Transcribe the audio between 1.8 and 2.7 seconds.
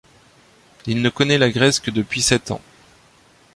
depuis sept ans.